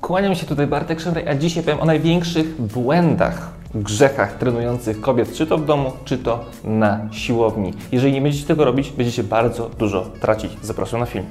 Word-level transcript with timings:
Kłaniam 0.00 0.34
się 0.34 0.46
tutaj 0.46 0.66
Bartek 0.66 1.00
Szemraj, 1.00 1.28
a 1.28 1.34
dzisiaj 1.34 1.62
powiem 1.62 1.80
o 1.80 1.84
największych 1.84 2.62
błędach, 2.62 3.52
grzechach 3.74 4.38
trenujących 4.38 5.00
kobiet, 5.00 5.32
czy 5.32 5.46
to 5.46 5.58
w 5.58 5.64
domu, 5.64 5.92
czy 6.04 6.18
to 6.18 6.44
na 6.64 7.00
siłowni. 7.12 7.72
Jeżeli 7.92 8.12
nie 8.12 8.20
będziecie 8.20 8.46
tego 8.46 8.64
robić, 8.64 8.90
będziecie 8.90 9.24
bardzo 9.24 9.70
dużo 9.78 10.10
tracić. 10.20 10.50
Zapraszam 10.62 11.00
na 11.00 11.06
film. 11.06 11.24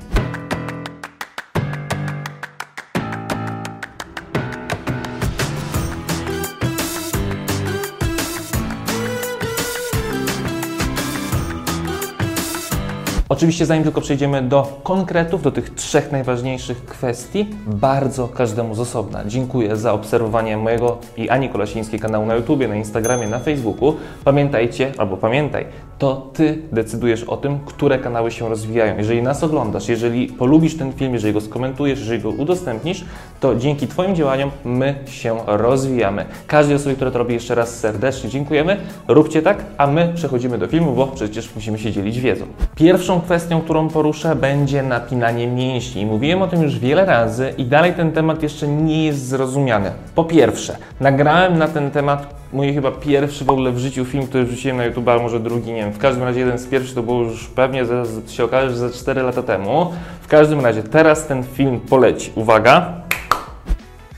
Oczywiście, 13.29 13.65
zanim 13.65 13.83
tylko 13.83 14.01
przejdziemy 14.01 14.41
do 14.41 14.79
konkretów, 14.83 15.41
do 15.41 15.51
tych 15.51 15.69
trzech 15.69 16.11
najważniejszych 16.11 16.85
kwestii, 16.85 17.49
bardzo 17.67 18.27
każdemu 18.27 18.75
z 18.75 18.79
osobna 18.79 19.25
dziękuję 19.25 19.77
za 19.77 19.93
obserwowanie 19.93 20.57
mojego 20.57 20.97
i 21.17 21.29
Ani 21.29 21.49
Kolasińskiej 21.49 21.99
kanału 21.99 22.25
na 22.25 22.35
YouTubie, 22.35 22.67
na 22.67 22.75
Instagramie, 22.75 23.27
na 23.27 23.39
Facebooku. 23.39 23.95
Pamiętajcie, 24.23 24.91
albo 24.97 25.17
pamiętaj, 25.17 25.65
to 25.97 26.29
Ty 26.33 26.61
decydujesz 26.71 27.23
o 27.23 27.37
tym, 27.37 27.59
które 27.65 27.99
kanały 27.99 28.31
się 28.31 28.49
rozwijają. 28.49 28.97
Jeżeli 28.97 29.21
nas 29.21 29.43
oglądasz, 29.43 29.89
jeżeli 29.89 30.27
polubisz 30.27 30.77
ten 30.77 30.93
film, 30.93 31.13
jeżeli 31.13 31.33
go 31.33 31.41
skomentujesz, 31.41 31.99
jeżeli 31.99 32.21
go 32.21 32.29
udostępnisz, 32.29 33.05
to 33.39 33.55
dzięki 33.55 33.87
Twoim 33.87 34.15
działaniom 34.15 34.51
my 34.65 34.95
się 35.05 35.37
rozwijamy. 35.47 36.25
Każdej 36.47 36.75
osobie, 36.75 36.95
która 36.95 37.11
to 37.11 37.17
robi, 37.17 37.33
jeszcze 37.33 37.55
raz 37.55 37.79
serdecznie 37.79 38.29
dziękujemy. 38.29 38.77
Róbcie 39.07 39.41
tak, 39.41 39.65
a 39.77 39.87
my 39.87 40.11
przechodzimy 40.15 40.57
do 40.57 40.67
filmu, 40.67 40.93
bo 40.93 41.07
przecież 41.07 41.55
musimy 41.55 41.79
się 41.79 41.91
dzielić 41.91 42.19
wiedzą. 42.19 42.45
Pierwszą 42.75 43.21
kwestią, 43.21 43.61
którą 43.61 43.89
poruszę, 43.89 44.35
będzie 44.35 44.83
napinanie 44.83 45.47
mięśni. 45.47 46.05
Mówiłem 46.05 46.41
o 46.41 46.47
tym 46.47 46.63
już 46.63 46.79
wiele 46.79 47.05
razy 47.05 47.53
i 47.57 47.65
dalej 47.65 47.93
ten 47.93 48.11
temat 48.11 48.43
jeszcze 48.43 48.67
nie 48.67 49.05
jest 49.05 49.27
zrozumiany. 49.27 49.91
Po 50.15 50.23
pierwsze, 50.23 50.77
nagrałem 50.99 51.57
na 51.57 51.67
ten 51.67 51.91
temat 51.91 52.44
mój 52.55 52.73
chyba 52.73 52.91
pierwszy 52.91 53.45
w 53.45 53.49
ogóle 53.49 53.71
w 53.71 53.77
życiu 53.77 54.05
film, 54.05 54.27
który 54.27 54.45
wrzuciłem 54.45 54.77
na 54.77 54.85
YouTube, 54.85 55.07
a 55.07 55.17
może 55.17 55.39
drugi, 55.39 55.71
nie 55.71 55.81
wiem. 55.81 55.93
W 55.93 55.97
każdym 55.97 56.23
razie 56.23 56.39
jeden 56.39 56.57
z 56.57 56.67
pierwszych 56.67 56.95
to 56.95 57.03
było 57.03 57.21
już 57.23 57.47
pewnie, 57.47 57.85
zaraz 57.85 58.09
się 58.29 58.43
okaże, 58.43 58.69
że 58.69 58.77
za 58.77 58.89
4 58.89 59.21
lata 59.21 59.43
temu. 59.43 59.93
W 60.21 60.27
każdym 60.27 60.59
razie 60.59 60.83
teraz 60.83 61.27
ten 61.27 61.43
film 61.43 61.79
poleci. 61.79 62.31
Uwaga! 62.35 63.01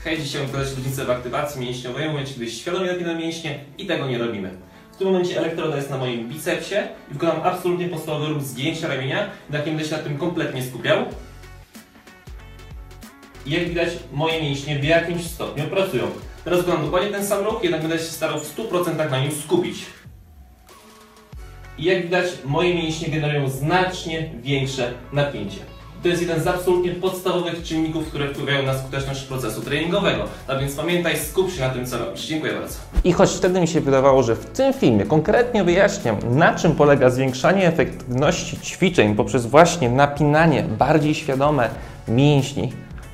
Hej, 0.04 0.18
dzisiaj 0.18 0.46
pokazać 0.46 0.76
różnicę 0.76 1.04
w 1.04 1.10
aktywacji 1.10 1.60
mięśniowej, 1.60 2.04
w 2.04 2.10
momencie, 2.10 2.34
kiedy 2.34 2.50
świadomie 2.50 2.92
napinam 2.92 3.18
mięśnie 3.18 3.58
i 3.78 3.86
tego 3.86 4.06
nie 4.06 4.18
robimy. 4.18 4.50
W 4.92 4.96
tym 4.96 5.06
momencie 5.06 5.38
elektroda 5.38 5.76
jest 5.76 5.90
na 5.90 5.98
moim 5.98 6.28
bicepsie 6.28 6.74
i 7.10 7.14
wykonam 7.14 7.36
absolutnie 7.44 7.88
podstawowy 7.88 8.26
ruch 8.26 8.42
zgięcia 8.42 8.88
ramienia, 8.88 9.26
na 9.50 9.58
jakim 9.58 9.74
będę 9.74 9.88
się 9.88 9.96
na 9.96 10.02
tym 10.02 10.18
kompletnie 10.18 10.62
skupiał. 10.62 10.98
I 13.46 13.50
jak 13.50 13.68
widać, 13.68 13.88
moje 14.12 14.42
mięśnie 14.42 14.78
w 14.78 14.84
jakimś 14.84 15.26
stopniu 15.26 15.64
pracują. 15.64 16.04
Teraz 16.48 16.64
wykonam 16.64 16.84
dokładnie 16.84 17.10
ten 17.10 17.26
sam 17.26 17.44
ruch, 17.44 17.62
jednak 17.62 17.80
będę 17.80 17.98
się 17.98 18.04
starał 18.04 18.40
w 18.40 18.56
100% 18.56 19.10
na 19.10 19.20
nim 19.20 19.32
skupić. 19.44 19.86
I 21.78 21.84
jak 21.84 22.02
widać, 22.02 22.24
moje 22.44 22.74
mięśnie 22.74 23.08
generują 23.08 23.48
znacznie 23.48 24.30
większe 24.42 24.92
napięcie. 25.12 25.58
To 26.02 26.08
jest 26.08 26.22
jeden 26.22 26.40
z 26.40 26.46
absolutnie 26.46 26.92
podstawowych 26.92 27.62
czynników, 27.62 28.08
które 28.08 28.28
wpływają 28.28 28.62
na 28.62 28.78
skuteczność 28.78 29.22
procesu 29.22 29.60
treningowego. 29.62 30.24
A 30.46 30.56
więc 30.56 30.74
pamiętaj, 30.74 31.18
skup 31.18 31.52
się 31.52 31.60
na 31.60 31.70
tym, 31.70 31.86
co 31.86 31.98
robisz. 31.98 32.26
Dziękuję 32.26 32.52
bardzo. 32.52 32.74
I 33.04 33.12
choć 33.12 33.30
wtedy 33.30 33.60
mi 33.60 33.68
się 33.68 33.80
wydawało, 33.80 34.22
że 34.22 34.36
w 34.36 34.44
tym 34.44 34.72
filmie 34.72 35.04
konkretnie 35.04 35.64
wyjaśniam, 35.64 36.16
na 36.30 36.54
czym 36.54 36.74
polega 36.74 37.10
zwiększanie 37.10 37.66
efektywności 37.66 38.56
ćwiczeń 38.60 39.14
poprzez 39.14 39.46
właśnie 39.46 39.90
napinanie 39.90 40.62
bardziej 40.62 41.14
świadome 41.14 41.70
mięśni, 42.08 42.72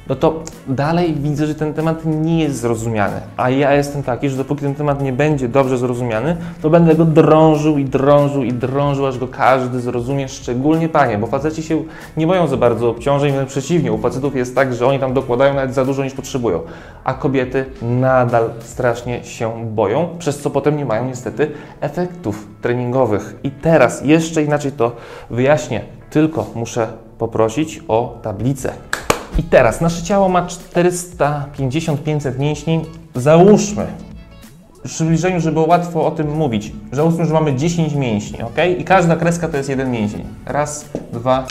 no 0.09 0.15
to 0.15 0.43
dalej 0.69 1.15
widzę, 1.15 1.47
że 1.47 1.55
ten 1.55 1.75
temat 1.75 2.05
nie 2.05 2.43
jest 2.43 2.61
zrozumiany. 2.61 3.21
A 3.37 3.51
ja 3.51 3.75
jestem 3.75 4.03
taki, 4.03 4.29
że 4.29 4.37
dopóki 4.37 4.61
ten 4.61 4.75
temat 4.75 5.03
nie 5.03 5.13
będzie 5.13 5.49
dobrze 5.49 5.79
zrozumiany, 5.79 6.37
to 6.63 6.71
będę 6.71 6.95
go 6.95 7.05
drążył 7.05 7.79
i 7.79 7.85
drążył 7.85 8.43
i 8.43 8.53
drążył, 8.53 9.07
aż 9.07 9.19
go 9.19 9.29
każdy 9.29 9.81
zrozumie, 9.81 10.29
szczególnie 10.29 10.89
panie, 10.89 11.19
bo 11.19 11.27
faceci 11.27 11.63
się 11.63 11.83
nie 12.17 12.27
boją 12.27 12.47
za 12.47 12.57
bardzo 12.57 12.89
obciążeń, 12.89 13.33
wręcz 13.33 13.49
przeciwnie. 13.49 13.93
U 13.93 13.99
facetów 13.99 14.37
jest 14.37 14.55
tak, 14.55 14.75
że 14.75 14.87
oni 14.87 14.99
tam 14.99 15.15
dokładają 15.15 15.55
nawet 15.55 15.75
za 15.75 15.85
dużo 15.85 16.05
niż 16.05 16.15
potrzebują, 16.15 16.61
a 17.05 17.15
kobiety 17.15 17.65
nadal 17.83 18.51
strasznie 18.61 19.25
się 19.25 19.67
boją, 19.67 20.09
przez 20.19 20.39
co 20.39 20.51
potem 20.51 20.77
nie 20.77 20.85
mają 20.85 21.05
niestety 21.05 21.51
efektów 21.81 22.49
treningowych. 22.63 23.35
I 23.43 23.51
teraz 23.51 24.05
jeszcze 24.05 24.43
inaczej 24.43 24.73
to 24.73 24.93
wyjaśnię, 25.31 25.81
tylko 26.11 26.47
muszę 26.55 26.89
poprosić 27.19 27.81
o 27.89 28.19
tablicę. 28.23 28.73
I 29.39 29.43
teraz 29.43 29.81
nasze 29.81 30.03
ciało 30.03 30.29
ma 30.29 30.47
450-500 30.47 32.39
mięśni. 32.39 32.81
Załóżmy, 33.15 33.87
w 34.85 34.89
przybliżeniu, 34.89 35.41
żeby 35.41 35.53
było 35.53 35.67
łatwo 35.67 36.07
o 36.07 36.11
tym 36.11 36.37
mówić, 36.37 36.73
załóżmy, 36.93 37.27
że 37.27 37.35
mamy 37.35 37.57
10 37.57 37.95
mięśni, 37.95 38.43
ok? 38.43 38.57
I 38.79 38.85
każda 38.85 39.17
kreska 39.17 39.49
to 39.49 39.57
jest 39.57 39.69
jeden 39.69 39.91
mięsień. 39.91 40.25
Raz, 40.47 40.89
dwa 41.13 41.47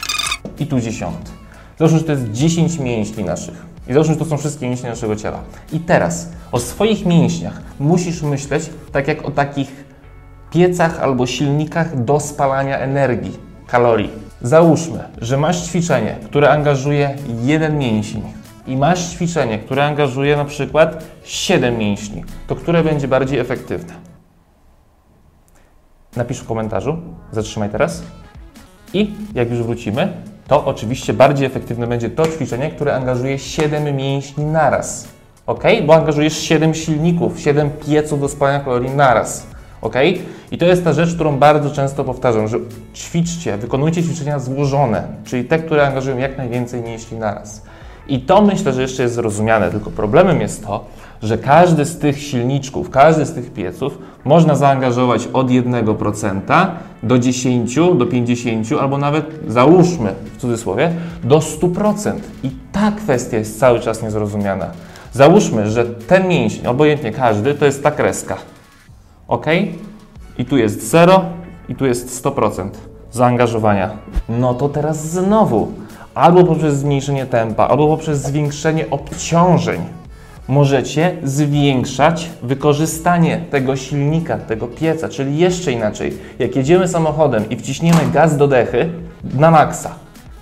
i 0.60 0.68
tu 0.68 0.80
dziesiąty. 0.80 1.32
Załóżmy, 1.80 2.00
że 2.00 2.06
to 2.06 2.12
jest 2.12 2.32
10 2.32 2.80
mięśni 2.80 3.24
naszych. 3.24 3.66
I 3.88 3.94
załóżmy, 3.94 4.14
że 4.14 4.20
to 4.20 4.26
są 4.26 4.38
wszystkie 4.38 4.68
mięśnie 4.68 4.90
naszego 4.90 5.16
ciała. 5.16 5.40
I 5.74 5.80
teraz 5.80 6.30
o 6.52 6.60
swoich 6.60 7.06
mięśniach 7.06 7.62
musisz 7.80 8.22
myśleć 8.22 8.70
tak 8.92 9.08
jak 9.08 9.26
o 9.26 9.32
takich 9.32 9.86
piecach 10.52 11.00
albo 11.00 11.26
silnikach 11.26 12.04
do 12.04 12.20
spalania 12.20 12.80
energii, 12.80 13.38
kalorii. 13.68 14.10
Załóżmy, 14.44 15.04
że 15.22 15.38
masz 15.38 15.68
ćwiczenie, 15.68 16.16
które 16.26 16.52
angażuje 16.52 17.16
jeden 17.42 17.78
mięsień 17.78 18.22
i 18.68 18.78
masz 18.78 19.10
ćwiczenie, 19.10 19.60
które 19.60 19.86
angażuje 19.86 20.38
na 20.38 20.46
przykład 20.46 21.06
7 21.24 21.78
mięśni, 21.78 22.24
to 22.48 22.56
które 22.56 22.84
będzie 22.84 23.08
bardziej 23.08 23.40
efektywne? 23.40 23.94
Napisz 26.16 26.40
w 26.40 26.46
komentarzu, 26.46 26.98
zatrzymaj 27.32 27.70
teraz. 27.70 28.04
I 28.94 29.14
jak 29.36 29.50
już 29.50 29.60
wrócimy, 29.64 30.14
to 30.48 30.66
oczywiście 30.66 31.14
bardziej 31.14 31.48
efektywne 31.48 31.88
będzie 31.88 32.10
to 32.10 32.28
ćwiczenie, 32.28 32.70
które 32.72 32.96
angażuje 32.96 33.40
7 33.40 33.96
mięśni 33.96 34.46
naraz. 34.46 35.08
ok? 35.46 35.64
Bo 35.86 35.96
angażujesz 35.96 36.38
7 36.38 36.74
silników, 36.74 37.40
7 37.40 37.70
pieców 37.70 38.20
do 38.20 38.30
spalania 38.30 38.60
kalorii 38.60 38.92
naraz. 38.92 39.53
Ok? 39.84 39.96
I 40.52 40.58
to 40.58 40.66
jest 40.66 40.84
ta 40.84 40.94
rzecz, 40.94 41.16
którą 41.16 41.38
bardzo 41.38 41.72
często 41.72 42.04
powtarzam, 42.04 42.48
że 42.48 42.58
ćwiczcie, 42.96 43.58
wykonujcie 43.58 44.04
ćwiczenia 44.04 44.40
złożone, 44.40 45.08
czyli 45.26 45.46
te, 45.46 45.60
które 45.60 45.88
angażują 45.88 46.18
jak 46.18 46.38
najwięcej 46.38 46.82
mięśni 46.82 47.18
naraz. 47.18 47.62
I 48.08 48.20
to 48.20 48.42
myślę, 48.42 48.74
że 48.74 48.82
jeszcze 48.82 49.04
jest 49.04 49.16
zrozumiane, 49.16 49.72
tylko 49.72 49.92
problemem 49.92 50.42
jest 50.42 50.66
to, 50.66 50.86
że 51.24 51.38
każdy 51.38 51.86
z 51.86 52.00
tych 52.00 52.20
silniczków, 52.22 52.90
każdy 52.90 53.26
z 53.26 53.34
tych 53.34 53.54
pieców 53.54 53.98
można 54.26 54.56
zaangażować 54.56 55.28
od 55.34 55.48
1% 55.48 56.68
do 57.04 57.20
10, 57.20 57.76
do 57.76 58.06
50, 58.06 58.68
albo 58.82 58.98
nawet 58.98 59.26
załóżmy 59.48 60.14
w 60.38 60.42
cudzysłowie 60.42 60.92
do 61.24 61.40
100%. 61.40 62.14
I 62.44 62.50
ta 62.72 62.92
kwestia 62.92 63.38
jest 63.38 63.60
cały 63.60 63.80
czas 63.80 64.04
niezrozumiana. 64.04 64.66
Załóżmy, 65.14 65.70
że 65.70 65.86
ten 65.86 66.28
mięsień, 66.28 66.68
obojętnie 66.68 67.12
każdy, 67.12 67.54
to 67.54 67.66
jest 67.66 67.84
ta 67.84 67.92
kreska. 67.92 68.38
Ok? 69.28 69.46
i 70.38 70.46
tu 70.46 70.58
jest 70.58 70.90
0 70.90 71.22
i 71.70 71.76
tu 71.76 71.86
jest 71.86 72.24
100% 72.24 72.70
zaangażowania. 73.12 73.90
No 74.30 74.54
to 74.54 74.70
teraz 74.70 75.10
znowu 75.10 75.72
albo 76.16 76.44
poprzez 76.44 76.78
zmniejszenie 76.78 77.26
tempa, 77.26 77.68
albo 77.68 77.88
poprzez 77.88 78.22
zwiększenie 78.22 78.90
obciążeń 78.90 79.82
możecie 80.48 81.18
zwiększać 81.24 82.30
wykorzystanie 82.44 83.46
tego 83.52 83.76
silnika, 83.76 84.38
tego 84.38 84.68
pieca, 84.68 85.10
czyli 85.10 85.38
jeszcze 85.38 85.72
inaczej. 85.72 86.18
Jak 86.40 86.56
jedziemy 86.56 86.88
samochodem 86.88 87.50
i 87.50 87.56
wciśniemy 87.56 88.00
gaz 88.14 88.38
do 88.38 88.48
dechy 88.48 88.90
na 89.34 89.52
maksa, 89.52 89.96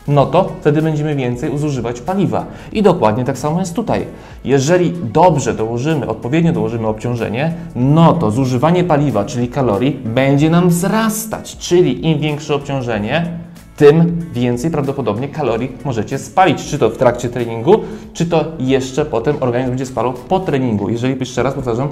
no 0.07 0.25
to 0.25 0.51
wtedy 0.61 0.81
będziemy 0.81 1.15
więcej 1.15 1.57
zużywać 1.57 2.01
paliwa. 2.01 2.45
I 2.71 2.83
dokładnie 2.83 3.25
tak 3.25 3.37
samo 3.37 3.59
jest 3.59 3.75
tutaj. 3.75 4.05
Jeżeli 4.43 4.93
dobrze 5.03 5.53
dołożymy, 5.53 6.07
odpowiednio 6.07 6.53
dołożymy 6.53 6.87
obciążenie, 6.87 7.53
no 7.75 8.13
to 8.13 8.31
zużywanie 8.31 8.83
paliwa, 8.83 9.25
czyli 9.25 9.47
kalorii, 9.47 9.99
będzie 10.05 10.49
nam 10.49 10.69
wzrastać. 10.69 11.57
Czyli 11.57 12.07
im 12.07 12.19
większe 12.19 12.55
obciążenie, 12.55 13.37
tym 13.77 14.25
więcej 14.33 14.71
prawdopodobnie 14.71 15.27
kalorii 15.29 15.71
możecie 15.85 16.17
spalić, 16.17 16.65
czy 16.65 16.79
to 16.79 16.89
w 16.89 16.97
trakcie 16.97 17.29
treningu, 17.29 17.75
czy 18.13 18.25
to 18.25 18.45
jeszcze 18.59 19.05
potem 19.05 19.35
organizm 19.39 19.69
będzie 19.69 19.85
spalał 19.85 20.13
po 20.13 20.39
treningu. 20.39 20.89
Jeżeli 20.89 21.19
jeszcze 21.19 21.43
raz 21.43 21.53
powtarzam, 21.53 21.89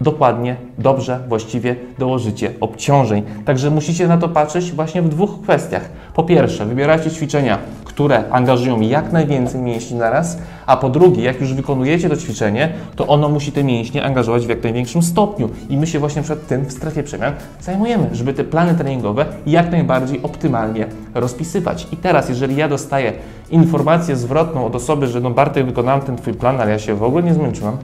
dokładnie, 0.00 0.56
dobrze, 0.78 1.20
właściwie 1.28 1.76
dołożycie 1.98 2.52
obciążeń. 2.60 3.22
Także 3.44 3.70
musicie 3.70 4.08
na 4.08 4.18
to 4.18 4.28
patrzeć 4.28 4.72
właśnie 4.72 5.02
w 5.02 5.08
dwóch 5.08 5.42
kwestiach. 5.42 5.88
Po 6.14 6.24
pierwsze, 6.24 6.66
wybieracie 6.66 7.10
ćwiczenia, 7.10 7.58
które 7.84 8.24
angażują 8.30 8.80
jak 8.80 9.12
najwięcej 9.12 9.60
mięśni 9.60 9.96
naraz, 9.96 10.38
a 10.66 10.76
po 10.76 10.88
drugie, 10.88 11.22
jak 11.22 11.40
już 11.40 11.54
wykonujecie 11.54 12.08
to 12.08 12.16
ćwiczenie, 12.16 12.72
to 12.96 13.06
ono 13.06 13.28
musi 13.28 13.52
te 13.52 13.64
mięśnie 13.64 14.04
angażować 14.04 14.46
w 14.46 14.48
jak 14.48 14.62
największym 14.62 15.02
stopniu. 15.02 15.48
I 15.68 15.76
my 15.76 15.86
się 15.86 15.98
właśnie 15.98 16.22
przed 16.22 16.46
tym 16.46 16.64
w 16.64 16.72
strefie 16.72 17.02
przemian 17.02 17.32
zajmujemy, 17.60 18.08
żeby 18.12 18.34
te 18.34 18.44
plany 18.44 18.74
treningowe 18.74 19.26
jak 19.46 19.70
najbardziej 19.70 20.22
optymalnie 20.22 20.86
rozpisywać. 21.14 21.86
I 21.92 21.96
teraz, 21.96 22.28
jeżeli 22.28 22.56
ja 22.56 22.68
dostaję 22.68 23.12
informację 23.50 24.16
zwrotną 24.16 24.66
od 24.66 24.76
osoby, 24.76 25.06
że 25.06 25.20
no 25.20 25.30
Bartek, 25.30 25.66
wykonałem 25.66 26.00
ten 26.00 26.16
Twój 26.16 26.34
plan, 26.34 26.60
ale 26.60 26.70
ja 26.70 26.78
się 26.78 26.94
w 26.94 27.02
ogóle 27.02 27.22
nie 27.22 27.34
zmęczyłam, 27.34 27.76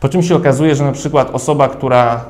po 0.00 0.08
czym 0.08 0.22
się 0.22 0.36
okazuje, 0.36 0.74
że 0.74 0.84
na 0.84 0.92
przykład 0.92 1.30
osoba, 1.30 1.68
która 1.68 2.24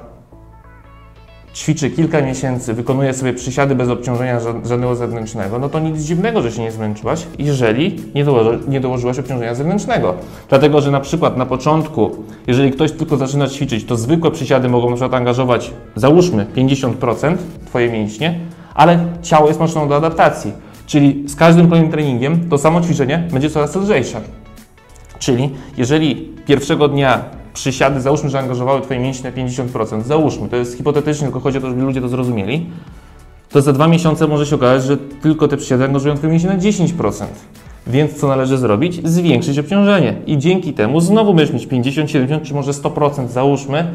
ćwiczy 1.57 1.91
kilka 1.91 2.23
miesięcy, 2.23 2.75
wykonuje 2.75 3.15
sobie 3.15 3.33
przysiady 3.33 3.75
bez 3.75 3.89
obciążenia 3.89 4.41
żadnego 4.41 4.97
zewnętrznego, 4.97 5.59
no 5.59 5.69
to 5.69 5.81
nic 5.81 6.03
dziwnego, 6.03 6.43
że 6.43 6.53
się 6.53 6.63
nie 6.63 6.73
zmęczyłaś, 6.73 7.27
jeżeli 7.39 8.01
nie, 8.15 8.25
dołoży, 8.25 8.59
nie 8.69 8.81
dołożyłaś 8.81 9.19
obciążenia 9.19 9.55
zewnętrznego. 9.55 10.15
Dlatego, 10.49 10.81
że 10.81 10.91
na 10.91 11.01
przykład 11.01 11.37
na 11.37 11.47
początku, 11.47 12.17
jeżeli 12.47 12.71
ktoś 12.71 12.93
tylko 12.93 13.17
zaczyna 13.17 13.49
ćwiczyć, 13.49 13.85
to 13.85 13.97
zwykłe 13.97 14.31
przysiady 14.31 14.69
mogą 14.69 14.91
na 14.91 14.97
przykład 14.97 15.15
angażować, 15.15 15.71
załóżmy, 15.97 16.47
50% 16.57 17.37
Twoje 17.67 17.91
mięśnie, 17.91 18.41
ale 18.75 18.99
ciało 19.23 19.49
jest 19.49 19.61
maszyną 19.61 19.89
do 19.89 19.97
adaptacji. 19.97 20.53
Czyli 20.87 21.29
z 21.29 21.37
każdym 21.37 21.69
kolejnym 21.69 21.93
treningiem 21.93 22.49
to 22.49 22.59
samo 22.59 22.81
ćwiczenie 22.81 23.29
będzie 23.33 23.51
coraz 23.51 23.77
lżejsze. 23.77 24.21
Czyli 25.19 25.51
jeżeli 25.77 26.17
pierwszego 26.47 26.89
dnia 26.89 27.25
przysiady, 27.56 28.00
załóżmy, 28.00 28.31
że 28.31 28.38
angażowały 28.38 28.81
Twoje 28.81 29.00
mięśnie 29.00 29.31
na 29.31 29.37
50%, 29.37 30.03
załóżmy, 30.03 30.49
to 30.49 30.56
jest 30.56 30.76
hipotetycznie, 30.76 31.25
tylko 31.25 31.41
chodzi 31.41 31.58
o 31.58 31.61
to, 31.61 31.69
żeby 31.69 31.82
ludzie 31.82 32.00
to 32.00 32.08
zrozumieli, 32.08 32.67
to 33.50 33.62
za 33.62 33.73
dwa 33.73 33.88
miesiące 33.88 34.26
może 34.26 34.47
się 34.47 34.56
okazać, 34.56 34.85
że 34.88 34.97
tylko 34.97 35.49
te 35.49 35.56
przysiady 35.56 35.85
angażują 35.85 36.14
Twoje 36.14 36.32
mięśnie 36.32 36.50
na 36.50 36.56
10%. 36.56 37.25
Więc 37.87 38.20
co 38.20 38.29
należy 38.29 38.58
zrobić? 38.58 39.08
Zwiększyć 39.08 39.58
obciążenie. 39.58 40.14
I 40.26 40.38
dzięki 40.38 40.73
temu 40.73 41.00
znowu 41.00 41.35
będziesz 41.35 41.55
mieć 41.55 41.67
50, 41.67 42.11
70 42.11 42.43
czy 42.43 42.55
może 42.55 42.73
100%, 42.73 43.29
załóżmy, 43.29 43.87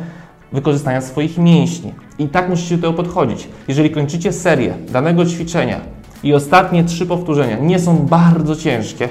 wykorzystania 0.51 1.01
swoich 1.01 1.37
mięśni. 1.37 1.93
I 2.19 2.27
tak 2.27 2.49
musicie 2.49 2.77
do 2.77 2.81
tego 2.81 3.03
podchodzić. 3.03 3.47
Jeżeli 3.67 3.89
kończycie 3.89 4.31
serię 4.33 4.73
danego 4.91 5.25
ćwiczenia 5.25 5.79
i 6.23 6.33
ostatnie 6.33 6.83
trzy 6.83 7.05
powtórzenia 7.05 7.57
nie 7.57 7.79
są 7.79 7.97
bardzo 7.97 8.55
ciężkie, 8.55 9.09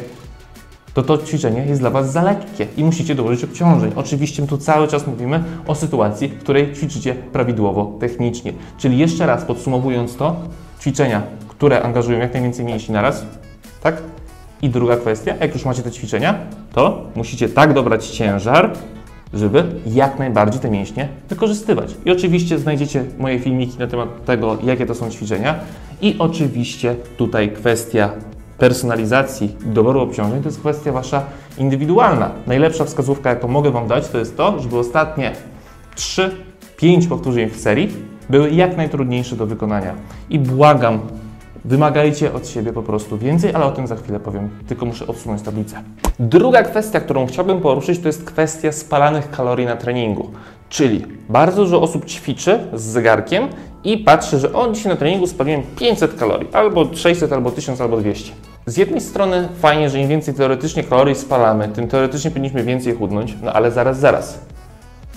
to 0.94 1.02
to 1.02 1.18
ćwiczenie 1.18 1.64
jest 1.66 1.80
dla 1.80 1.90
Was 1.90 2.12
za 2.12 2.22
lekkie 2.22 2.66
i 2.76 2.84
musicie 2.84 3.14
dołożyć 3.14 3.44
obciążeń. 3.44 3.92
Oczywiście 3.96 4.46
tu 4.46 4.58
cały 4.58 4.88
czas 4.88 5.06
mówimy 5.06 5.44
o 5.66 5.74
sytuacji, 5.74 6.28
w 6.28 6.38
której 6.38 6.72
ćwiczycie 6.74 7.14
prawidłowo 7.14 7.96
technicznie. 8.00 8.52
Czyli 8.78 8.98
jeszcze 8.98 9.26
raz 9.26 9.44
podsumowując 9.44 10.16
to, 10.16 10.36
ćwiczenia, 10.80 11.22
które 11.48 11.82
angażują 11.82 12.18
jak 12.18 12.32
najwięcej 12.32 12.64
mięśni 12.64 12.94
naraz, 12.94 13.26
tak? 13.82 14.02
I 14.62 14.68
druga 14.68 14.96
kwestia, 14.96 15.34
jak 15.40 15.54
już 15.54 15.64
macie 15.64 15.82
te 15.82 15.90
ćwiczenia, 15.90 16.34
to 16.72 17.02
musicie 17.14 17.48
tak 17.48 17.74
dobrać 17.74 18.06
ciężar, 18.06 18.72
żeby 19.34 19.64
jak 19.86 20.18
najbardziej 20.18 20.60
te 20.60 20.70
mięśnie 20.70 21.08
wykorzystywać. 21.28 21.94
I 22.04 22.10
oczywiście 22.10 22.58
znajdziecie 22.58 23.04
moje 23.18 23.38
filmiki 23.38 23.78
na 23.78 23.86
temat 23.86 24.24
tego, 24.24 24.58
jakie 24.62 24.86
to 24.86 24.94
są 24.94 25.10
ćwiczenia. 25.10 25.54
I 26.02 26.16
oczywiście 26.18 26.96
tutaj 27.16 27.50
kwestia 27.52 28.10
personalizacji 28.60 29.56
doboru 29.60 30.00
obciążeń 30.00 30.42
to 30.42 30.48
jest 30.48 30.60
kwestia 30.60 30.92
Wasza 30.92 31.22
indywidualna. 31.58 32.30
Najlepsza 32.46 32.84
wskazówka, 32.84 33.30
jaką 33.30 33.48
mogę 33.48 33.70
Wam 33.70 33.86
dać, 33.86 34.08
to 34.08 34.18
jest 34.18 34.36
to, 34.36 34.60
żeby 34.60 34.78
ostatnie 34.78 35.32
3-5 35.96 37.08
powtórzeń 37.08 37.50
w 37.50 37.56
serii 37.56 37.92
były 38.30 38.50
jak 38.50 38.76
najtrudniejsze 38.76 39.36
do 39.36 39.46
wykonania. 39.46 39.94
I 40.30 40.38
błagam, 40.38 41.00
Wymagajcie 41.64 42.32
od 42.32 42.48
siebie 42.48 42.72
po 42.72 42.82
prostu 42.82 43.18
więcej, 43.18 43.54
ale 43.54 43.64
o 43.64 43.70
tym 43.70 43.86
za 43.86 43.96
chwilę 43.96 44.20
powiem, 44.20 44.50
tylko 44.68 44.86
muszę 44.86 45.06
odsunąć 45.06 45.42
tablicę. 45.42 45.82
Druga 46.18 46.62
kwestia, 46.62 47.00
którą 47.00 47.26
chciałbym 47.26 47.60
poruszyć, 47.60 47.98
to 47.98 48.08
jest 48.08 48.24
kwestia 48.24 48.72
spalanych 48.72 49.30
kalorii 49.30 49.66
na 49.66 49.76
treningu. 49.76 50.30
Czyli 50.68 51.06
bardzo 51.28 51.62
dużo 51.62 51.82
osób 51.82 52.04
ćwiczy 52.04 52.58
z 52.74 52.82
zegarkiem 52.82 53.48
i 53.84 53.98
patrzy, 53.98 54.38
że 54.38 54.52
on 54.52 54.74
dzisiaj 54.74 54.92
na 54.92 54.96
treningu 54.96 55.26
spaliłem 55.26 55.62
500 55.78 56.14
kalorii, 56.14 56.48
albo 56.52 56.94
600, 56.94 57.32
albo 57.32 57.50
1000, 57.50 57.80
albo 57.80 57.96
200. 57.96 58.32
Z 58.66 58.76
jednej 58.76 59.00
strony 59.00 59.48
fajnie, 59.60 59.90
że 59.90 60.00
im 60.00 60.08
więcej 60.08 60.34
teoretycznie 60.34 60.84
kalorii 60.84 61.14
spalamy, 61.14 61.68
tym 61.68 61.88
teoretycznie 61.88 62.30
powinniśmy 62.30 62.64
więcej 62.64 62.94
chudnąć, 62.94 63.34
no 63.42 63.52
ale 63.52 63.70
zaraz, 63.70 63.98
zaraz. 63.98 64.40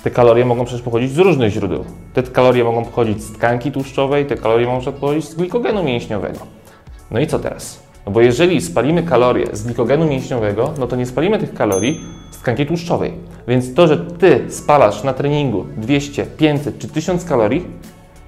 Te 0.03 0.11
kalorie 0.11 0.45
mogą 0.45 0.65
przecież 0.65 0.81
pochodzić 0.81 1.11
z 1.11 1.17
różnych 1.17 1.53
źródeł. 1.53 1.85
Te 2.13 2.23
kalorie 2.23 2.63
mogą 2.63 2.85
pochodzić 2.85 3.23
z 3.23 3.33
tkanki 3.33 3.71
tłuszczowej, 3.71 4.25
te 4.25 4.35
kalorie 4.35 4.67
mogą 4.67 4.91
pochodzić 4.91 5.25
z 5.25 5.35
glikogenu 5.35 5.83
mięśniowego. 5.83 6.39
No 7.11 7.19
i 7.19 7.27
co 7.27 7.39
teraz? 7.39 7.79
No 8.05 8.11
bo 8.11 8.21
jeżeli 8.21 8.61
spalimy 8.61 9.03
kalorie 9.03 9.47
z 9.53 9.63
glikogenu 9.63 10.05
mięśniowego, 10.05 10.73
no 10.79 10.87
to 10.87 10.95
nie 10.95 11.05
spalimy 11.05 11.39
tych 11.39 11.53
kalorii 11.53 12.01
z 12.31 12.37
tkanki 12.37 12.65
tłuszczowej. 12.65 13.13
Więc 13.47 13.73
to, 13.73 13.87
że 13.87 13.97
Ty 13.97 14.45
spalasz 14.49 15.03
na 15.03 15.13
treningu 15.13 15.65
200, 15.77 16.25
500 16.25 16.79
czy 16.79 16.87
1000 16.87 17.25
kalorii, 17.25 17.65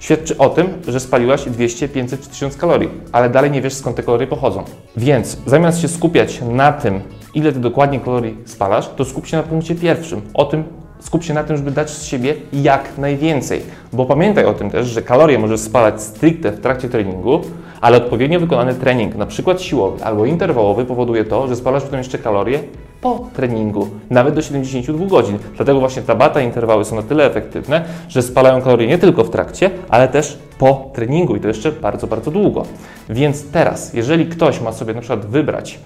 świadczy 0.05 0.37
o 0.37 0.49
tym, 0.49 0.67
że 0.87 0.99
spaliłaś 0.99 1.45
200, 1.45 1.89
500 1.89 2.21
czy 2.21 2.29
1000 2.29 2.57
kalorii, 2.57 2.89
ale 3.11 3.29
dalej 3.29 3.51
nie 3.51 3.61
wiesz 3.61 3.73
skąd 3.73 3.95
te 3.95 4.03
kalorie 4.03 4.27
pochodzą. 4.27 4.63
Więc 4.97 5.37
zamiast 5.45 5.79
się 5.79 5.87
skupiać 5.87 6.41
na 6.51 6.71
tym, 6.71 7.01
ile 7.33 7.51
Ty 7.51 7.59
dokładnie 7.59 7.99
kalorii 7.99 8.37
spalasz, 8.45 8.89
to 8.95 9.05
skup 9.05 9.27
się 9.27 9.37
na 9.37 9.43
punkcie 9.43 9.75
pierwszym, 9.75 10.21
o 10.33 10.45
tym, 10.45 10.63
skup 10.99 11.23
się 11.23 11.33
na 11.33 11.43
tym, 11.43 11.57
żeby 11.57 11.71
dać 11.71 11.89
z 11.89 12.03
siebie 12.03 12.35
jak 12.53 12.97
najwięcej. 12.97 13.61
Bo 13.93 14.05
pamiętaj 14.05 14.45
o 14.45 14.53
tym 14.53 14.69
też, 14.69 14.87
że 14.87 15.01
kalorie 15.01 15.39
możesz 15.39 15.59
spalać 15.59 16.01
stricte 16.01 16.51
w 16.51 16.61
trakcie 16.61 16.89
treningu, 16.89 17.41
ale 17.85 17.97
odpowiednio 17.97 18.39
wykonany 18.39 18.73
trening, 18.73 19.15
na 19.15 19.25
przykład 19.25 19.61
siłowy 19.61 20.03
albo 20.03 20.25
interwałowy, 20.25 20.85
powoduje 20.85 21.25
to, 21.25 21.47
że 21.47 21.55
spalasz 21.55 21.83
potem 21.83 21.97
jeszcze 21.97 22.17
kalorie 22.17 22.59
po 23.01 23.27
treningu, 23.33 23.87
nawet 24.09 24.35
do 24.35 24.41
72 24.41 25.05
godzin. 25.05 25.37
Dlatego 25.55 25.79
właśnie 25.79 26.01
tabata 26.01 26.41
interwały 26.41 26.85
są 26.85 26.95
na 26.95 27.03
tyle 27.03 27.25
efektywne, 27.25 27.85
że 28.09 28.21
spalają 28.21 28.61
kalorie 28.61 28.87
nie 28.87 28.97
tylko 28.97 29.23
w 29.23 29.29
trakcie, 29.29 29.69
ale 29.89 30.07
też 30.07 30.37
po 30.57 30.91
treningu 30.93 31.35
i 31.35 31.39
to 31.39 31.47
jeszcze 31.47 31.71
bardzo, 31.71 32.07
bardzo 32.07 32.31
długo. 32.31 32.65
Więc 33.09 33.51
teraz, 33.51 33.93
jeżeli 33.93 34.25
ktoś 34.25 34.61
ma 34.61 34.71
sobie 34.71 34.93
na 34.93 35.01
przykład 35.01 35.25
wybrać 35.25 35.79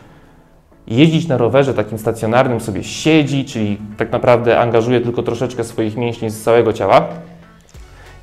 jeździć 0.88 1.28
na 1.28 1.38
rowerze 1.38 1.74
takim 1.74 1.98
stacjonarnym, 1.98 2.60
sobie 2.60 2.84
siedzi, 2.84 3.46
czyli 3.46 3.78
tak 3.98 4.12
naprawdę 4.12 4.60
angażuje 4.60 5.02
tylko 5.02 5.24
troszeczkę 5.24 5.64
swoich 5.64 5.98
mięśni 5.98 6.30
z 6.30 6.44
całego 6.44 6.74
ciała 6.74 7.08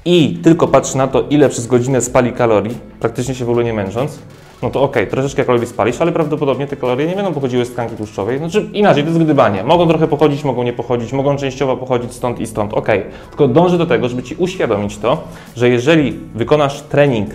i 0.06 0.38
tylko 0.42 0.68
patrzy 0.68 0.96
na 0.96 1.08
to, 1.08 1.24
ile 1.30 1.48
przez 1.48 1.66
godzinę 1.66 2.00
spali 2.00 2.32
kalorii, 2.32 2.78
praktycznie 3.00 3.34
się 3.34 3.44
w 3.44 3.50
ogóle 3.50 3.64
nie 3.64 3.72
męcząc, 3.72 4.18
no 4.62 4.70
to 4.70 4.82
okej, 4.82 5.02
okay, 5.02 5.10
troszeczkę 5.10 5.44
kalorii 5.44 5.66
spalisz, 5.66 6.00
ale 6.00 6.12
prawdopodobnie 6.12 6.66
te 6.66 6.76
kalorie 6.76 7.06
nie 7.06 7.14
będą 7.14 7.34
pochodziły 7.34 7.64
z 7.64 7.72
tkanki 7.72 7.96
tłuszczowej. 7.96 8.38
Znaczy 8.38 8.68
inaczej, 8.72 9.02
to 9.02 9.08
jest 9.08 9.22
gdybanie. 9.22 9.64
Mogą 9.64 9.88
trochę 9.88 10.08
pochodzić, 10.08 10.44
mogą 10.44 10.62
nie 10.62 10.72
pochodzić, 10.72 11.12
mogą 11.12 11.36
częściowo 11.36 11.76
pochodzić 11.76 12.12
stąd 12.12 12.40
i 12.40 12.46
stąd, 12.46 12.74
okej. 12.74 12.98
Okay. 12.98 13.12
Tylko 13.28 13.48
dążę 13.48 13.78
do 13.78 13.86
tego, 13.86 14.08
żeby 14.08 14.22
Ci 14.22 14.34
uświadomić 14.34 14.98
to, 14.98 15.22
że 15.56 15.68
jeżeli 15.68 16.18
wykonasz 16.34 16.82
trening 16.82 17.30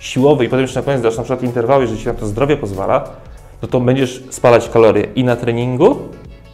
siłowy 0.00 0.44
i 0.44 0.48
potem 0.48 0.60
jeszcze 0.60 0.80
na 0.80 0.86
koniec 0.86 1.02
dasz 1.02 1.16
na 1.16 1.22
przykład 1.22 1.42
interwały, 1.42 1.86
że 1.86 1.96
Ci 1.96 2.06
na 2.06 2.14
to 2.14 2.26
zdrowie 2.26 2.56
pozwala, 2.56 3.04
no 3.62 3.68
to 3.68 3.80
będziesz 3.80 4.22
spalać 4.30 4.68
kalorie 4.68 5.06
i 5.14 5.24
na 5.24 5.36
treningu, 5.36 5.96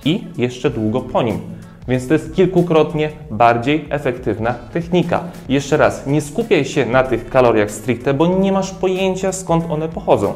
i 0.05 0.25
jeszcze 0.38 0.70
długo 0.70 1.00
po 1.00 1.23
nim. 1.23 1.57
Więc 1.88 2.08
to 2.08 2.14
jest 2.14 2.35
kilkukrotnie 2.35 3.10
bardziej 3.31 3.86
efektywna 3.91 4.55
technika. 4.72 5.20
Jeszcze 5.48 5.77
raz, 5.77 6.06
nie 6.06 6.20
skupiaj 6.20 6.65
się 6.65 6.86
na 6.86 7.03
tych 7.03 7.31
kaloriach 7.31 7.70
stricte, 7.70 8.15
bo 8.15 8.27
nie 8.27 8.53
masz 8.53 8.70
pojęcia 8.70 9.32
skąd 9.32 9.70
one 9.70 9.89
pochodzą. 9.89 10.32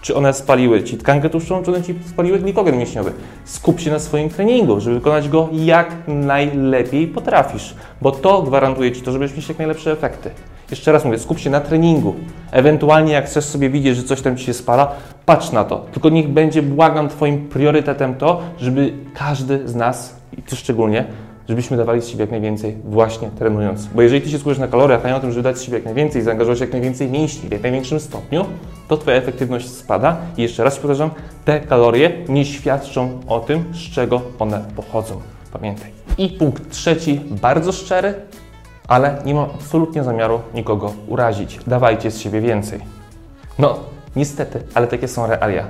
Czy 0.00 0.14
one 0.16 0.32
spaliły 0.32 0.82
Ci 0.82 0.98
tkankę 0.98 1.30
tłuszczową, 1.30 1.62
czy 1.62 1.70
one 1.70 1.82
Ci 1.82 1.94
spaliły 2.06 2.38
glikogen 2.38 2.76
mięśniowy. 2.78 3.12
Skup 3.44 3.80
się 3.80 3.90
na 3.90 3.98
swoim 3.98 4.30
treningu, 4.30 4.80
żeby 4.80 4.96
wykonać 4.96 5.28
go 5.28 5.48
jak 5.52 5.94
najlepiej 6.08 7.06
potrafisz, 7.06 7.74
bo 8.02 8.10
to 8.12 8.42
gwarantuje 8.42 8.92
Ci 8.92 9.02
to, 9.02 9.12
żebyś 9.12 9.36
mieć 9.36 9.48
jak 9.48 9.58
najlepsze 9.58 9.92
efekty. 9.92 10.30
Jeszcze 10.70 10.92
raz 10.92 11.04
mówię, 11.04 11.18
skup 11.18 11.38
się 11.38 11.50
na 11.50 11.60
treningu. 11.60 12.14
Ewentualnie 12.52 13.12
jak 13.12 13.26
chcesz 13.26 13.44
sobie 13.44 13.70
widzieć, 13.70 13.96
że 13.96 14.02
coś 14.02 14.22
tam 14.22 14.36
Ci 14.36 14.44
się 14.44 14.54
spala, 14.54 14.92
patrz 15.26 15.52
na 15.52 15.64
to. 15.64 15.86
Tylko 15.92 16.08
niech 16.08 16.28
będzie, 16.28 16.62
błagam, 16.62 17.08
Twoim 17.08 17.48
priorytetem 17.48 18.14
to, 18.14 18.40
żeby 18.58 18.92
każdy 19.14 19.68
z 19.68 19.74
nas, 19.74 20.16
i 20.38 20.42
Ty 20.42 20.56
szczególnie, 20.56 21.04
żebyśmy 21.48 21.76
dawali 21.76 22.02
z 22.02 22.08
siebie 22.08 22.20
jak 22.20 22.30
najwięcej 22.30 22.76
właśnie 22.84 23.30
trenując. 23.38 23.86
Bo 23.86 24.02
jeżeli 24.02 24.22
Ty 24.22 24.30
się 24.30 24.38
skupisz 24.38 24.58
na 24.58 24.68
kaloriach, 24.68 25.00
a 25.04 25.08
nie 25.08 25.16
o 25.16 25.20
tym, 25.20 25.32
żeby 25.32 25.42
dać 25.42 25.58
z 25.58 25.62
siebie 25.62 25.76
jak 25.76 25.84
najwięcej 25.84 26.22
zaangażować 26.22 26.60
jak 26.60 26.72
najwięcej 26.72 27.10
mięśni 27.10 27.48
w 27.48 27.52
jak 27.52 27.62
największym 27.62 28.00
stopniu, 28.00 28.44
to 28.88 28.96
Twoja 28.96 29.16
efektywność 29.16 29.68
spada 29.68 30.16
i 30.36 30.42
jeszcze 30.42 30.64
raz 30.64 30.78
powtarzam, 30.78 31.10
te 31.44 31.60
kalorie 31.60 32.12
nie 32.28 32.44
świadczą 32.44 33.20
o 33.28 33.40
tym, 33.40 33.64
z 33.72 33.90
czego 33.90 34.22
one 34.38 34.64
pochodzą. 34.76 35.20
Pamiętaj. 35.52 35.90
I 36.18 36.28
punkt 36.28 36.70
trzeci, 36.70 37.20
bardzo 37.30 37.72
szczery, 37.72 38.14
ale 38.88 39.18
nie 39.24 39.34
mam 39.34 39.44
absolutnie 39.54 40.04
zamiaru 40.04 40.40
nikogo 40.54 40.92
urazić. 41.08 41.58
Dawajcie 41.66 42.10
z 42.10 42.18
siebie 42.18 42.40
więcej. 42.40 42.80
No, 43.58 43.76
niestety, 44.16 44.62
ale 44.74 44.86
takie 44.86 45.08
są 45.08 45.26
realia. 45.26 45.64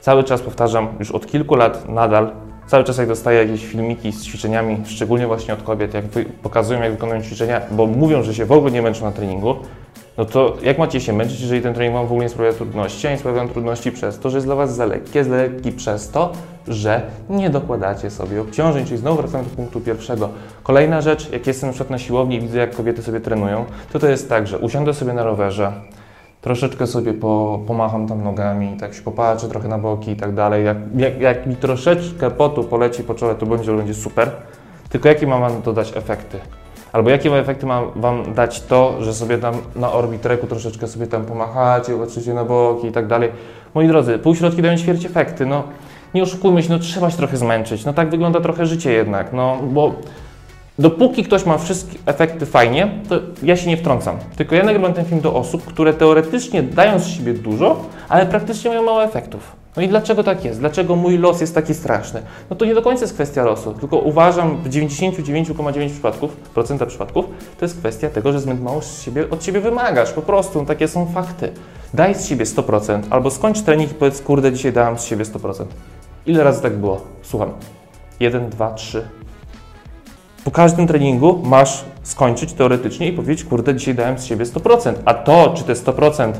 Cały 0.00 0.24
czas 0.24 0.42
powtarzam, 0.42 0.88
już 0.98 1.10
od 1.10 1.26
kilku 1.26 1.54
lat 1.54 1.88
nadal, 1.88 2.32
cały 2.66 2.84
czas 2.84 2.98
jak 2.98 3.08
dostaję 3.08 3.38
jakieś 3.38 3.66
filmiki 3.66 4.12
z 4.12 4.24
ćwiczeniami, 4.24 4.82
szczególnie 4.86 5.26
właśnie 5.26 5.54
od 5.54 5.62
kobiet, 5.62 5.94
jak 5.94 6.04
pokazują, 6.42 6.82
jak 6.82 6.92
wykonują 6.92 7.22
ćwiczenia, 7.22 7.60
bo 7.70 7.86
mówią, 7.86 8.22
że 8.22 8.34
się 8.34 8.44
w 8.44 8.52
ogóle 8.52 8.72
nie 8.72 8.82
męczą 8.82 9.04
na 9.04 9.12
treningu, 9.12 9.56
no 10.20 10.26
to 10.26 10.56
jak 10.62 10.78
macie 10.78 11.00
się 11.00 11.12
męczyć, 11.12 11.40
jeżeli 11.40 11.62
ten 11.62 11.74
trening 11.74 11.94
Wam 11.94 12.06
w 12.06 12.10
ogóle 12.10 12.24
nie 12.24 12.28
sprawia 12.28 12.52
trudności, 12.52 13.06
a 13.06 13.10
nie 13.10 13.18
sprawia 13.18 13.48
trudności 13.48 13.92
przez 13.92 14.18
to, 14.18 14.30
że 14.30 14.36
jest 14.36 14.46
dla 14.46 14.54
Was 14.54 14.76
za 14.76 14.86
lekki, 14.86 15.18
jest 15.18 15.30
lekki 15.30 15.72
przez 15.72 16.10
to, 16.10 16.32
że 16.68 17.02
nie 17.30 17.50
dokładacie 17.50 18.10
sobie 18.10 18.40
obciążeń, 18.40 18.84
czyli 18.84 18.96
znowu 18.96 19.22
wracamy 19.22 19.44
do 19.44 19.50
punktu 19.50 19.80
pierwszego. 19.80 20.28
Kolejna 20.62 21.00
rzecz, 21.00 21.32
jak 21.32 21.46
jestem 21.46 21.68
na 21.68 21.72
przykład 21.72 21.90
na 21.90 21.98
siłowni 21.98 22.36
i 22.36 22.40
widzę, 22.40 22.58
jak 22.58 22.76
kobiety 22.76 23.02
sobie 23.02 23.20
trenują, 23.20 23.64
to 23.92 23.98
to 23.98 24.08
jest 24.08 24.28
tak, 24.28 24.46
że 24.46 24.58
usiądę 24.58 24.94
sobie 24.94 25.12
na 25.12 25.24
rowerze, 25.24 25.72
troszeczkę 26.40 26.86
sobie 26.86 27.14
po, 27.14 27.60
pomacham 27.66 28.08
tam 28.08 28.24
nogami, 28.24 28.76
tak 28.80 28.94
się 28.94 29.02
popatrzę 29.02 29.48
trochę 29.48 29.68
na 29.68 29.78
boki 29.78 30.10
i 30.10 30.16
tak 30.16 30.34
dalej. 30.34 30.64
Jak, 30.64 30.76
jak, 30.96 31.20
jak 31.20 31.46
mi 31.46 31.56
troszeczkę 31.56 32.30
potu 32.30 32.64
poleci 32.64 33.04
po 33.04 33.14
czole, 33.14 33.34
to 33.34 33.46
będzie, 33.46 33.72
będzie 33.72 33.94
super. 33.94 34.30
Tylko 34.88 35.08
jakie 35.08 35.26
mam 35.26 35.62
dodać 35.62 35.96
efekty? 35.96 36.38
Albo 36.92 37.10
jakie 37.10 37.38
efekty 37.38 37.66
mam 37.66 37.90
Wam 37.96 38.34
dać 38.34 38.60
to, 38.60 38.96
że 39.00 39.14
sobie 39.14 39.38
tam 39.38 39.54
na 39.76 39.92
orbitreku 39.92 40.46
troszeczkę 40.46 40.88
sobie 40.88 41.06
tam 41.06 41.24
pomachacie, 41.24 41.98
patrzycie 41.98 42.34
na 42.34 42.44
boki 42.44 42.86
i 42.86 42.92
tak 42.92 43.06
dalej. 43.06 43.30
Moi 43.74 43.88
drodzy, 43.88 44.18
półśrodki 44.18 44.62
dają 44.62 44.78
ćwierć 44.78 45.04
efekty, 45.04 45.46
no 45.46 45.62
nie 46.14 46.22
oszukujmy 46.22 46.62
się, 46.62 46.70
no 46.70 46.78
trzeba 46.78 47.10
się 47.10 47.16
trochę 47.16 47.36
zmęczyć, 47.36 47.84
no 47.84 47.92
tak 47.92 48.10
wygląda 48.10 48.40
trochę 48.40 48.66
życie 48.66 48.92
jednak, 48.92 49.32
no 49.32 49.56
bo 49.62 49.92
dopóki 50.78 51.24
ktoś 51.24 51.46
ma 51.46 51.58
wszystkie 51.58 51.98
efekty 52.06 52.46
fajnie, 52.46 52.88
to 53.08 53.16
ja 53.42 53.56
się 53.56 53.68
nie 53.68 53.76
wtrącam. 53.76 54.16
Tylko 54.36 54.54
ja 54.54 54.64
nagrywam 54.64 54.92
ten 54.92 55.04
film 55.04 55.20
do 55.20 55.34
osób, 55.34 55.64
które 55.64 55.94
teoretycznie 55.94 56.62
dają 56.62 56.98
z 56.98 57.06
siebie 57.06 57.34
dużo, 57.34 57.76
ale 58.08 58.26
praktycznie 58.26 58.70
mają 58.70 58.82
mało 58.82 59.04
efektów. 59.04 59.59
No 59.76 59.82
i 59.82 59.88
dlaczego 59.88 60.24
tak 60.24 60.44
jest? 60.44 60.60
Dlaczego 60.60 60.96
mój 60.96 61.18
los 61.18 61.40
jest 61.40 61.54
taki 61.54 61.74
straszny? 61.74 62.22
No 62.50 62.56
to 62.56 62.64
nie 62.64 62.74
do 62.74 62.82
końca 62.82 63.02
jest 63.02 63.14
kwestia 63.14 63.44
losu, 63.44 63.74
tylko 63.74 63.98
uważam 63.98 64.56
w 64.56 64.68
99,9% 64.68 65.90
przypadków, 65.90 66.36
procenta 66.36 66.86
przypadków, 66.86 67.24
to 67.58 67.64
jest 67.64 67.78
kwestia 67.78 68.10
tego, 68.10 68.32
że 68.32 68.40
zbyt 68.40 68.62
mało 68.62 68.82
siebie, 68.82 69.30
od 69.30 69.44
siebie 69.44 69.60
wymagasz. 69.60 70.12
Po 70.12 70.22
prostu, 70.22 70.58
no, 70.58 70.66
takie 70.66 70.88
są 70.88 71.06
fakty. 71.06 71.52
Daj 71.94 72.14
z 72.14 72.26
siebie 72.26 72.44
100%, 72.44 73.02
albo 73.10 73.30
skończ 73.30 73.60
trening 73.60 73.90
i 73.90 73.94
powiedz, 73.94 74.22
kurde, 74.22 74.52
dzisiaj 74.52 74.72
dałem 74.72 74.98
z 74.98 75.04
siebie 75.04 75.24
100%. 75.24 75.64
Ile 76.26 76.44
razy 76.44 76.62
tak 76.62 76.76
było? 76.76 77.00
Słucham. 77.22 77.52
1, 78.20 78.50
2, 78.50 78.74
3. 78.74 79.08
Po 80.44 80.50
każdym 80.50 80.86
treningu 80.86 81.40
masz 81.44 81.84
skończyć 82.02 82.52
teoretycznie 82.52 83.08
i 83.08 83.12
powiedzieć, 83.12 83.44
kurde, 83.44 83.74
dzisiaj 83.74 83.94
dałem 83.94 84.18
z 84.18 84.24
siebie 84.24 84.44
100%. 84.44 84.92
A 85.04 85.14
to, 85.14 85.54
czy 85.56 85.64
te 85.64 85.72
100% 85.72 86.32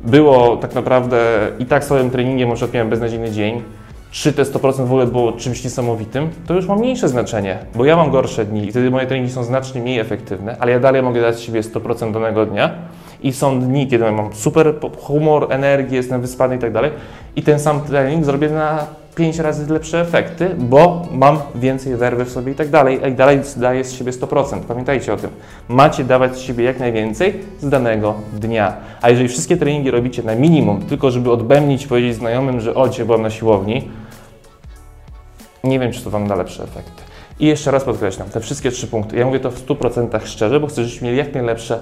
było 0.00 0.56
tak 0.56 0.74
naprawdę 0.74 1.18
i 1.58 1.66
tak 1.66 1.84
swoim 1.84 2.10
treningiem, 2.10 2.48
może 2.48 2.68
miałem 2.74 2.90
beznadziejny 2.90 3.30
dzień, 3.30 3.62
czy 4.10 4.32
te 4.32 4.42
100% 4.42 4.72
w 4.76 4.80
ogóle 4.80 5.06
było 5.06 5.32
czymś 5.32 5.64
niesamowitym, 5.64 6.30
to 6.46 6.54
już 6.54 6.66
ma 6.66 6.76
mniejsze 6.76 7.08
znaczenie, 7.08 7.58
bo 7.74 7.84
ja 7.84 7.96
mam 7.96 8.10
gorsze 8.10 8.44
dni 8.44 8.66
i 8.66 8.70
wtedy 8.70 8.90
moje 8.90 9.06
treningi 9.06 9.32
są 9.32 9.44
znacznie 9.44 9.80
mniej 9.80 9.98
efektywne, 9.98 10.56
ale 10.60 10.72
ja 10.72 10.80
dalej 10.80 11.02
mogę 11.02 11.20
dać 11.20 11.40
siebie 11.40 11.62
100% 11.62 12.12
danego 12.12 12.46
dnia 12.46 12.70
i 13.22 13.32
są 13.32 13.60
dni, 13.60 13.86
kiedy 13.86 14.12
mam 14.12 14.34
super 14.34 14.74
humor, 14.98 15.46
energię, 15.50 15.96
jestem 15.96 16.20
wyspany 16.20 16.56
i 16.56 16.58
tak 16.58 16.72
dalej. 16.72 16.90
I 17.36 17.42
ten 17.42 17.60
sam 17.60 17.80
trening 17.80 18.24
zrobię 18.24 18.50
na 18.50 18.86
5 19.18 19.38
razy 19.38 19.72
lepsze 19.72 20.00
efekty, 20.00 20.54
bo 20.58 21.06
mam 21.12 21.38
więcej 21.54 21.96
werwy 21.96 22.24
w 22.24 22.30
sobie 22.30 22.52
i 22.52 22.54
tak 22.54 22.68
dalej, 22.68 23.00
i 23.08 23.14
dalej 23.14 23.40
daję 23.56 23.84
z 23.84 23.92
siebie 23.92 24.12
100%. 24.12 24.60
Pamiętajcie 24.60 25.12
o 25.12 25.16
tym. 25.16 25.30
Macie 25.68 26.04
dawać 26.04 26.36
z 26.36 26.38
siebie 26.38 26.64
jak 26.64 26.78
najwięcej 26.78 27.40
z 27.60 27.68
danego 27.68 28.14
dnia. 28.32 28.76
A 29.02 29.10
jeżeli 29.10 29.28
wszystkie 29.28 29.56
treningi 29.56 29.90
robicie 29.90 30.22
na 30.22 30.34
minimum, 30.34 30.82
tylko 30.82 31.10
żeby 31.10 31.30
odbębnić, 31.30 31.86
powiedzieć 31.86 32.14
znajomym, 32.14 32.60
że 32.60 32.74
o, 32.74 32.88
byłem 33.06 33.22
na 33.22 33.30
siłowni, 33.30 33.90
nie 35.64 35.78
wiem, 35.78 35.92
czy 35.92 36.04
to 36.04 36.10
Wam 36.10 36.28
da 36.28 36.34
lepsze 36.34 36.62
efekty. 36.62 37.02
I 37.40 37.46
jeszcze 37.46 37.70
raz 37.70 37.84
podkreślam, 37.84 38.28
te 38.28 38.40
wszystkie 38.40 38.70
trzy 38.70 38.86
punkty. 38.86 39.16
Ja 39.16 39.26
mówię 39.26 39.40
to 39.40 39.50
w 39.50 39.66
100% 39.66 40.26
szczerze, 40.26 40.60
bo 40.60 40.66
chcę, 40.66 40.82
żebyście 40.82 41.04
mieli 41.04 41.18
jak 41.18 41.34
najlepsze 41.34 41.80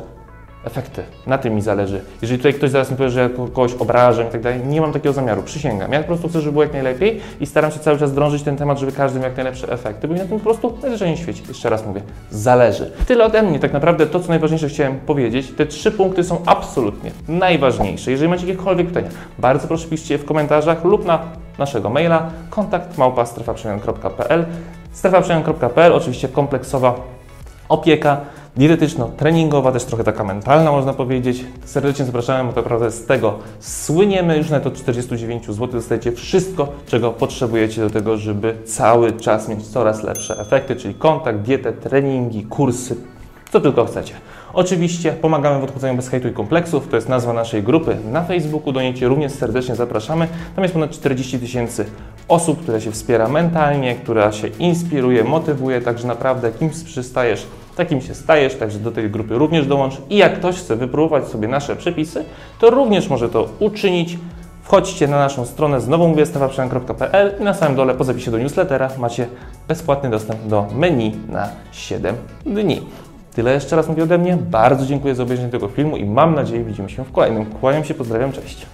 efekty. 0.67 1.03
Na 1.27 1.39
tym 1.39 1.55
mi 1.55 1.63
zależy. 1.63 2.01
Jeżeli 2.23 2.39
tutaj 2.39 2.55
ktoś 2.55 2.71
zaraz 2.71 2.91
mi 2.91 2.97
powie, 2.97 3.11
że 3.11 3.21
ja 3.21 3.29
kogoś 3.29 3.75
obrażam 3.75 4.27
i 4.27 4.31
tak 4.31 4.41
dalej, 4.41 4.61
nie 4.67 4.81
mam 4.81 4.93
takiego 4.93 5.13
zamiaru, 5.13 5.43
przysięgam. 5.43 5.93
Ja 5.93 6.01
po 6.01 6.07
prostu 6.07 6.29
chcę, 6.29 6.41
żeby 6.41 6.53
było 6.53 6.63
jak 6.65 6.73
najlepiej 6.73 7.21
i 7.41 7.47
staram 7.47 7.71
się 7.71 7.79
cały 7.79 7.99
czas 7.99 8.15
drążyć 8.15 8.43
ten 8.43 8.57
temat, 8.57 8.79
żeby 8.79 8.93
każdy 8.93 9.19
miał 9.19 9.29
jak 9.29 9.37
najlepsze 9.37 9.73
efekty, 9.73 10.09
bo 10.09 10.15
mi 10.15 10.21
na 10.21 10.27
tym 10.27 10.39
po 10.39 10.45
prostu 10.45 10.79
najwyżej 10.83 11.17
świeci. 11.17 11.43
Jeszcze 11.49 11.71
raz 11.71 11.87
mówię, 11.87 12.01
zależy. 12.31 12.93
Tyle 13.07 13.25
ode 13.25 13.43
mnie. 13.43 13.59
Tak 13.59 13.73
naprawdę 13.73 14.07
to, 14.07 14.21
co 14.21 14.29
najważniejsze 14.29 14.69
chciałem 14.69 15.01
powiedzieć, 15.01 15.53
te 15.57 15.67
trzy 15.67 15.93
punkty 15.93 16.25
są 16.25 16.43
absolutnie 16.47 17.11
najważniejsze. 17.29 18.11
Jeżeli 18.11 18.31
macie 18.31 18.47
jakiekolwiek 18.47 18.87
pytania, 18.87 19.09
bardzo 19.39 19.69
proszę 19.69 19.89
piszcie 19.89 20.15
je 20.15 20.19
w 20.19 20.25
komentarzach 20.25 20.85
lub 20.85 21.07
na 21.07 21.19
naszego 21.59 21.91
maila 21.91 22.31
kontakt 22.51 22.99
małpa 22.99 23.27
strefaprzemian.pl 24.93 25.93
oczywiście 25.93 26.29
kompleksowa 26.29 26.95
opieka 27.69 28.21
dietetyczno-treningowa, 28.57 29.73
też 29.73 29.85
trochę 29.85 30.05
taka 30.05 30.25
mentalna 30.25 30.73
można 30.73 30.93
powiedzieć. 30.93 31.45
Serdecznie 31.65 32.05
zapraszamy, 32.05 32.45
bo 32.45 32.53
tak 32.53 32.65
naprawdę 32.65 32.91
z 32.91 33.07
tego 33.07 33.35
słyniemy. 33.61 34.39
Już 34.39 34.51
na 34.51 34.61
to 34.61 34.71
49 34.71 35.47
zł 35.47 35.67
dostajecie 35.67 36.13
wszystko, 36.13 36.69
czego 36.87 37.11
potrzebujecie 37.11 37.81
do 37.81 37.91
tego, 37.91 38.17
żeby 38.17 38.55
cały 38.65 39.13
czas 39.13 39.49
mieć 39.49 39.67
coraz 39.67 40.03
lepsze 40.03 40.41
efekty, 40.41 40.77
czyli 40.77 40.95
kontakt, 40.95 41.39
dietę, 41.39 41.73
treningi, 41.73 42.45
kursy, 42.45 42.97
co 43.53 43.61
tylko 43.61 43.85
chcecie. 43.85 44.15
Oczywiście 44.53 45.13
pomagamy 45.13 45.61
w 45.61 45.65
odchudzaniu 45.65 45.97
bez 45.97 46.09
hejtu 46.09 46.29
i 46.29 46.33
kompleksów, 46.33 46.89
to 46.89 46.97
jest 46.97 47.09
nazwa 47.09 47.33
naszej 47.33 47.63
grupy 47.63 47.97
na 48.13 48.25
Facebooku, 48.25 48.73
do 48.73 48.81
niej 48.81 48.95
Cię 48.95 49.09
również 49.09 49.33
serdecznie 49.33 49.75
zapraszamy. 49.75 50.29
Tam 50.55 50.65
jest 50.65 50.75
ponad 50.75 50.91
40 50.91 51.39
tysięcy 51.39 51.85
osób, 52.29 52.63
które 52.63 52.81
się 52.81 52.93
wspiera 52.93 53.29
mentalnie, 53.29 53.95
która 53.95 54.33
się 54.33 54.49
inspiruje, 54.49 55.25
motywuje, 55.25 55.81
także 55.81 56.09
naprawdę 56.09 56.53
kimś 56.53 56.83
przystajesz, 56.83 57.47
takim 57.77 58.01
się 58.01 58.15
stajesz, 58.15 58.55
także 58.55 58.79
do 58.79 58.93
tej 58.93 59.11
grupy 59.11 59.39
również 59.39 59.67
dołącz. 59.67 59.95
I 60.11 60.17
jak 60.17 60.39
ktoś 60.39 60.57
chce 60.57 60.77
wypróbować 60.77 61.29
sobie 61.29 61.49
nasze 61.49 61.77
przepisy, 61.77 62.25
to 62.59 62.71
również 62.71 63.09
może 63.09 63.29
to 63.29 63.49
uczynić. 63.59 64.19
Wchodźcie 64.63 65.09
na 65.09 65.19
naszą 65.19 65.47
stronę 65.47 65.81
znowu 65.81 66.09
mówię 66.09 66.25
i 67.41 67.45
na 67.45 67.55
samym 67.55 67.77
dole 67.77 67.95
po 67.95 68.05
zapisie 68.05 68.31
do 68.31 68.39
newslettera 68.39 68.91
macie 68.99 69.27
bezpłatny 69.69 70.11
dostęp 70.11 70.43
do 70.43 70.67
menu 70.75 71.17
na 71.29 71.49
7 71.73 72.17
dni. 72.47 72.81
Tyle 73.35 73.53
jeszcze 73.53 73.77
raz 73.77 73.89
mówię 73.89 74.03
ode 74.03 74.19
mnie. 74.19 74.37
Bardzo 74.37 74.87
dziękuję 74.87 75.15
za 75.15 75.23
obejrzenie 75.23 75.49
tego 75.49 75.69
filmu 75.69 75.97
i 75.97 76.05
mam 76.05 76.35
nadzieję 76.35 76.65
widzimy 76.65 76.91
się 76.91 77.05
w 77.05 77.13
kolejnym. 77.13 77.47
Kłaniam 77.47 77.85
się, 77.85 77.95
pozdrawiam, 77.95 78.33
cześć. 78.33 78.67